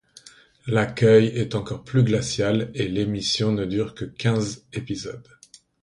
L'accueil 0.65 1.27
est 1.27 1.53
encore 1.53 1.83
plus 1.83 2.03
glacial, 2.03 2.71
et 2.73 2.87
l'émission 2.87 3.51
ne 3.51 3.65
dure 3.65 3.93
que 3.93 4.05
quinze 4.05 4.65
épisodes. 4.73 5.37